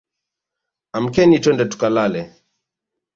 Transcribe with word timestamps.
Amkeni 0.97 1.37
twende 1.41 1.65
tukalale 1.71 2.21